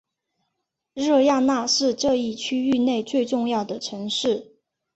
[0.95, 4.55] 热那亚是这一区域内最重要的城市。